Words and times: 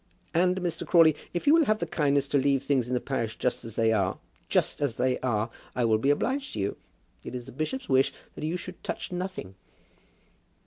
"And, 0.33 0.61
Mr. 0.61 0.83
Crawley, 0.83 1.15
if 1.31 1.45
you 1.45 1.53
will 1.53 1.65
have 1.65 1.77
the 1.77 1.85
kindness 1.85 2.27
to 2.29 2.39
leave 2.39 2.63
things 2.63 2.87
in 2.87 2.95
the 2.95 2.99
parish 2.99 3.35
just 3.37 3.63
as 3.63 3.75
they 3.75 3.93
are, 3.93 4.17
just 4.49 4.81
as 4.81 4.95
they 4.95 5.19
are, 5.19 5.51
I 5.75 5.85
will 5.85 5.99
be 5.99 6.09
obliged 6.09 6.53
to 6.53 6.59
you. 6.59 6.77
It 7.23 7.35
is 7.35 7.45
the 7.45 7.51
bishop's 7.51 7.87
wish 7.87 8.11
that 8.33 8.43
you 8.43 8.57
should 8.57 8.83
touch 8.83 9.11
nothing." 9.11 9.53